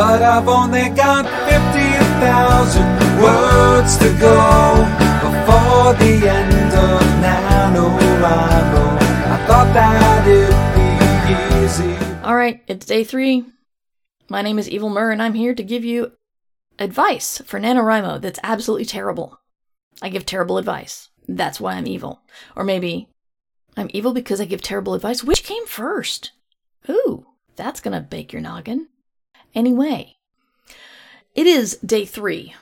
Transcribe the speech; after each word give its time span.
But 0.00 0.22
I've 0.22 0.48
only 0.48 0.88
got 0.96 1.26
50,000 1.26 3.22
words 3.22 3.98
to 3.98 4.08
go 4.18 4.80
before 5.20 5.92
the 5.92 6.26
end 6.26 6.72
of 6.72 7.02
NaNoWriMo. 7.20 8.96
I 9.28 9.44
thought 9.46 9.70
that 9.74 10.26
it'd 10.26 10.56
be 10.74 11.66
easy. 11.66 11.94
All 12.24 12.34
right, 12.34 12.62
it's 12.66 12.86
day 12.86 13.04
three. 13.04 13.44
My 14.30 14.40
name 14.40 14.58
is 14.58 14.70
Evil 14.70 14.88
Mur, 14.88 15.10
and 15.10 15.22
I'm 15.22 15.34
here 15.34 15.54
to 15.54 15.62
give 15.62 15.84
you 15.84 16.12
advice 16.78 17.42
for 17.44 17.60
NaNoWriMo 17.60 18.22
that's 18.22 18.40
absolutely 18.42 18.86
terrible. 18.86 19.38
I 20.00 20.08
give 20.08 20.24
terrible 20.24 20.56
advice. 20.56 21.10
That's 21.28 21.60
why 21.60 21.74
I'm 21.74 21.86
evil. 21.86 22.22
Or 22.56 22.64
maybe 22.64 23.10
I'm 23.76 23.90
evil 23.92 24.14
because 24.14 24.40
I 24.40 24.46
give 24.46 24.62
terrible 24.62 24.94
advice. 24.94 25.22
Which 25.22 25.44
came 25.44 25.66
first? 25.66 26.32
Ooh, 26.88 27.26
that's 27.54 27.82
gonna 27.82 28.00
bake 28.00 28.32
your 28.32 28.40
noggin. 28.40 28.86
Anyway, 29.54 30.16
it 31.34 31.46
is 31.46 31.76
day 31.78 32.04
three. 32.04 32.54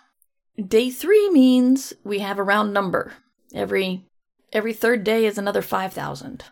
Day 0.57 0.91
three 0.91 1.31
means 1.31 1.93
we 2.05 2.19
have 2.21 2.39
a 2.39 2.43
round 2.43 2.73
number. 2.73 3.13
Every 3.55 4.05
every 4.53 4.73
third 4.73 5.05
day 5.05 5.27
is 5.27 5.39
another 5.39 5.63
five 5.63 5.93
thousand. 5.93 6.45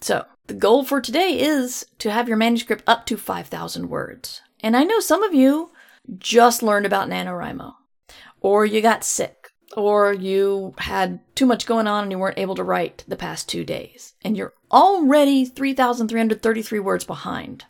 So 0.00 0.26
the 0.46 0.54
goal 0.54 0.84
for 0.84 1.00
today 1.00 1.40
is 1.40 1.86
to 1.98 2.10
have 2.10 2.28
your 2.28 2.36
manuscript 2.36 2.84
up 2.86 3.06
to 3.06 3.16
five 3.16 3.46
thousand 3.46 3.88
words. 3.88 4.42
And 4.60 4.76
I 4.76 4.84
know 4.84 5.00
some 5.00 5.22
of 5.22 5.34
you 5.34 5.70
just 6.18 6.62
learned 6.62 6.86
about 6.86 7.08
NaNoWriMo, 7.08 7.74
or 8.40 8.66
you 8.66 8.80
got 8.80 9.04
sick, 9.04 9.50
or 9.76 10.12
you 10.12 10.74
had 10.78 11.20
too 11.34 11.46
much 11.46 11.66
going 11.66 11.86
on 11.86 12.04
and 12.04 12.12
you 12.12 12.18
weren't 12.18 12.38
able 12.38 12.54
to 12.56 12.64
write 12.64 13.04
the 13.08 13.16
past 13.16 13.48
two 13.48 13.64
days, 13.64 14.14
and 14.22 14.36
you're 14.36 14.54
already 14.70 15.44
3,333 15.44 16.78
words 16.80 17.04
behind. 17.04 17.64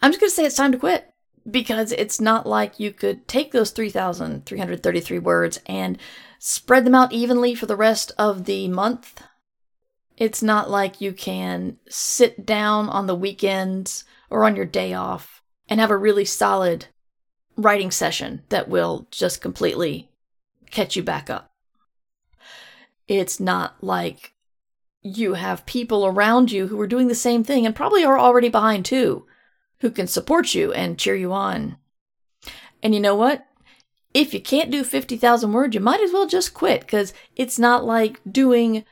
I'm 0.00 0.10
just 0.10 0.20
going 0.20 0.30
to 0.30 0.34
say 0.34 0.44
it's 0.44 0.56
time 0.56 0.72
to 0.72 0.78
quit 0.78 1.11
because 1.50 1.92
it's 1.92 2.20
not 2.20 2.46
like 2.46 2.78
you 2.78 2.92
could 2.92 3.26
take 3.26 3.52
those 3.52 3.70
3,333 3.70 5.18
words 5.18 5.60
and 5.66 5.98
spread 6.38 6.84
them 6.84 6.94
out 6.94 7.12
evenly 7.12 7.54
for 7.54 7.66
the 7.66 7.76
rest 7.76 8.12
of 8.18 8.44
the 8.44 8.68
month. 8.68 9.22
It's 10.16 10.42
not 10.42 10.70
like 10.70 11.00
you 11.00 11.12
can 11.12 11.78
sit 11.88 12.46
down 12.46 12.88
on 12.88 13.06
the 13.06 13.14
weekends 13.14 14.04
or 14.30 14.44
on 14.44 14.56
your 14.56 14.66
day 14.66 14.92
off 14.92 15.42
and 15.68 15.80
have 15.80 15.90
a 15.90 15.96
really 15.96 16.24
solid 16.24 16.86
writing 17.56 17.90
session 17.90 18.42
that 18.48 18.68
will 18.68 19.06
just 19.10 19.40
completely 19.40 20.10
catch 20.70 20.96
you 20.96 21.02
back 21.02 21.28
up. 21.28 21.52
It's 23.08 23.40
not 23.40 23.82
like 23.82 24.32
you 25.02 25.34
have 25.34 25.66
people 25.66 26.06
around 26.06 26.52
you 26.52 26.68
who 26.68 26.80
are 26.80 26.86
doing 26.86 27.08
the 27.08 27.14
same 27.14 27.42
thing 27.42 27.66
and 27.66 27.74
probably 27.74 28.04
are 28.04 28.18
already 28.18 28.48
behind 28.48 28.84
too, 28.84 29.26
who 29.82 29.90
can 29.90 30.06
support 30.06 30.54
you 30.54 30.72
and 30.72 30.98
cheer 30.98 31.16
you 31.16 31.32
on. 31.32 31.76
And 32.82 32.94
you 32.94 33.00
know 33.00 33.16
what? 33.16 33.44
If 34.14 34.32
you 34.32 34.40
can't 34.40 34.70
do 34.70 34.84
50,000 34.84 35.52
words, 35.52 35.74
you 35.74 35.80
might 35.80 36.00
as 36.00 36.12
well 36.12 36.26
just 36.26 36.54
quit 36.54 36.82
because 36.82 37.12
it's 37.34 37.58
not 37.58 37.84
like 37.84 38.20
doing 38.30 38.84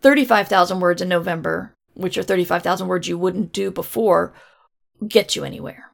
35,000 0.00 0.78
words 0.78 1.02
in 1.02 1.08
November, 1.08 1.74
which 1.94 2.16
are 2.16 2.22
35,000 2.22 2.86
words 2.86 3.08
you 3.08 3.18
wouldn't 3.18 3.52
do 3.52 3.70
before, 3.72 4.32
get 5.06 5.34
you 5.34 5.42
anywhere. 5.42 5.90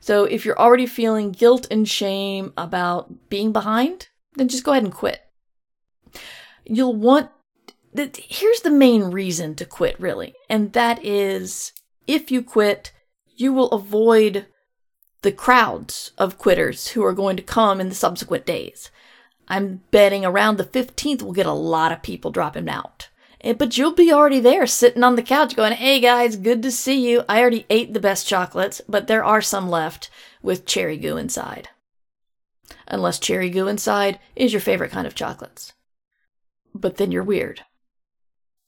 So 0.00 0.24
if 0.24 0.46
you're 0.46 0.58
already 0.58 0.86
feeling 0.86 1.30
guilt 1.32 1.66
and 1.70 1.86
shame 1.86 2.54
about 2.56 3.28
being 3.28 3.52
behind, 3.52 4.08
then 4.36 4.48
just 4.48 4.64
go 4.64 4.72
ahead 4.72 4.84
and 4.84 4.92
quit. 4.92 5.20
You'll 6.64 6.94
want 6.94 7.30
that 7.92 8.16
here's 8.16 8.60
the 8.60 8.70
main 8.70 9.04
reason 9.04 9.54
to 9.56 9.66
quit 9.66 10.00
really, 10.00 10.34
and 10.48 10.72
that 10.72 11.04
is 11.04 11.72
if 12.06 12.30
you 12.30 12.42
quit, 12.42 12.92
you 13.36 13.52
will 13.52 13.68
avoid 13.70 14.46
the 15.22 15.32
crowds 15.32 16.12
of 16.18 16.38
quitters 16.38 16.88
who 16.88 17.04
are 17.04 17.12
going 17.12 17.36
to 17.36 17.42
come 17.42 17.80
in 17.80 17.88
the 17.88 17.94
subsequent 17.94 18.46
days. 18.46 18.90
I'm 19.48 19.82
betting 19.90 20.24
around 20.24 20.56
the 20.56 20.64
15th 20.64 21.22
we'll 21.22 21.32
get 21.32 21.46
a 21.46 21.52
lot 21.52 21.92
of 21.92 22.02
people 22.02 22.30
dropping 22.30 22.68
out. 22.68 23.08
Eh, 23.42 23.52
but 23.52 23.76
you'll 23.76 23.94
be 23.94 24.12
already 24.12 24.40
there 24.40 24.66
sitting 24.66 25.04
on 25.04 25.16
the 25.16 25.22
couch 25.22 25.54
going, 25.54 25.72
Hey 25.72 26.00
guys, 26.00 26.36
good 26.36 26.62
to 26.62 26.70
see 26.72 27.08
you. 27.08 27.22
I 27.28 27.40
already 27.40 27.66
ate 27.70 27.94
the 27.94 28.00
best 28.00 28.26
chocolates, 28.26 28.80
but 28.88 29.06
there 29.06 29.24
are 29.24 29.42
some 29.42 29.68
left 29.68 30.10
with 30.42 30.66
cherry 30.66 30.96
goo 30.96 31.16
inside. 31.16 31.68
Unless 32.88 33.18
cherry 33.18 33.50
goo 33.50 33.68
inside 33.68 34.18
is 34.34 34.52
your 34.52 34.60
favorite 34.60 34.90
kind 34.90 35.06
of 35.06 35.14
chocolates. 35.14 35.72
But 36.74 36.96
then 36.96 37.12
you're 37.12 37.22
weird. 37.22 37.62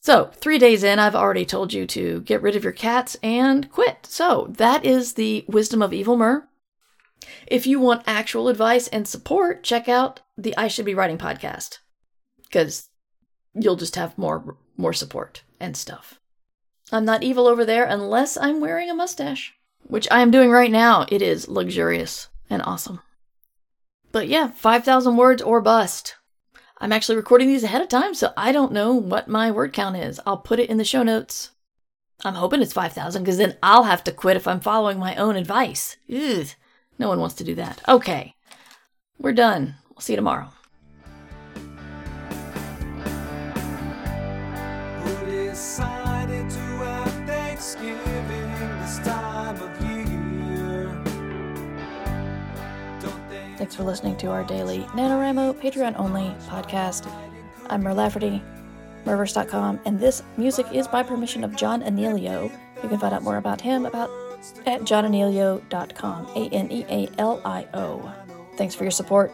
So, 0.09 0.31
three 0.33 0.57
days 0.57 0.83
in, 0.83 0.97
I've 0.97 1.13
already 1.13 1.45
told 1.45 1.71
you 1.71 1.85
to 1.85 2.21
get 2.21 2.41
rid 2.41 2.55
of 2.55 2.63
your 2.63 2.73
cats 2.73 3.15
and 3.21 3.69
quit. 3.69 4.07
So, 4.07 4.47
that 4.57 4.83
is 4.83 5.13
the 5.13 5.45
wisdom 5.47 5.83
of 5.83 5.93
Evil 5.93 6.17
Mur. 6.17 6.49
If 7.45 7.67
you 7.67 7.79
want 7.79 8.01
actual 8.07 8.47
advice 8.47 8.87
and 8.87 9.07
support, 9.07 9.63
check 9.63 9.87
out 9.87 10.21
the 10.35 10.57
I 10.57 10.67
Should 10.67 10.85
Be 10.85 10.95
Writing 10.95 11.19
podcast. 11.19 11.77
Because 12.41 12.89
you'll 13.53 13.75
just 13.75 13.97
have 13.97 14.17
more 14.17 14.57
more 14.77 14.93
support 14.93 15.43
and 15.59 15.77
stuff. 15.77 16.19
I'm 16.91 17.05
not 17.05 17.21
evil 17.21 17.45
over 17.45 17.63
there 17.63 17.85
unless 17.85 18.35
I'm 18.35 18.59
wearing 18.59 18.89
a 18.89 18.95
mustache, 18.95 19.53
which 19.83 20.07
I 20.09 20.21
am 20.21 20.31
doing 20.31 20.49
right 20.49 20.71
now. 20.71 21.05
It 21.09 21.21
is 21.21 21.47
luxurious 21.47 22.29
and 22.49 22.63
awesome. 22.63 22.99
But 24.11 24.27
yeah, 24.27 24.47
5,000 24.47 25.17
words 25.17 25.43
or 25.43 25.61
bust. 25.61 26.15
I'm 26.81 26.93
actually 26.93 27.17
recording 27.17 27.49
these 27.49 27.65
ahead 27.65 27.81
of 27.81 27.89
time, 27.89 28.13
so 28.13 28.31
I 28.37 28.53
don't 28.53 28.71
know 28.71 28.93
what 28.93 29.27
my 29.27 29.51
word 29.51 29.73
count 29.73 29.97
is. 29.97 30.17
I'll 30.25 30.37
put 30.37 30.59
it 30.59 30.69
in 30.69 30.77
the 30.77 30.85
show 30.85 31.03
notes. 31.03 31.51
I'm 32.23 32.35
hoping 32.35 32.61
it's 32.61 32.71
5,000 32.71 33.21
because 33.21 33.37
then 33.37 33.57
I'll 33.61 33.83
have 33.83 34.01
to 34.05 34.13
quit 34.13 34.37
if 34.37 34.47
I'm 34.47 34.61
following 34.61 34.97
my 34.97 35.15
own 35.17 35.35
advice. 35.35 35.97
Ugh, 36.09 36.47
no 36.97 37.09
one 37.09 37.19
wants 37.19 37.35
to 37.35 37.43
do 37.43 37.53
that. 37.55 37.81
Okay, 37.87 38.33
we're 39.17 39.33
done. 39.33 39.75
We'll 39.89 39.99
see 39.99 40.13
you 40.13 40.17
tomorrow. 40.17 40.51
Thanks 53.59 53.75
for 53.75 53.83
listening 53.83 54.15
to 54.19 54.27
our 54.27 54.45
daily 54.45 54.83
NaNoWriMo 54.93 55.53
Patreon 55.61 55.99
only 55.99 56.33
podcast. 56.47 57.11
I'm 57.69 57.83
Mur 57.83 57.93
Lafferty, 57.93 58.41
Murverse.com, 59.03 59.81
and 59.83 59.99
this 59.99 60.23
music 60.37 60.65
is 60.71 60.87
by 60.87 61.03
permission 61.03 61.43
of 61.43 61.57
John 61.57 61.83
Anealio. 61.83 62.49
You 62.81 62.87
can 62.87 62.97
find 62.97 63.13
out 63.13 63.21
more 63.21 63.35
about 63.35 63.59
him 63.59 63.85
about 63.85 64.09
at 64.65 64.83
johnanealio.com. 64.83 66.27
A 66.37 66.47
N 66.53 66.71
E 66.71 66.85
A 66.87 67.09
L 67.17 67.41
I 67.43 67.67
O. 67.73 68.09
Thanks 68.55 68.75
for 68.75 68.85
your 68.85 68.91
support. 68.91 69.29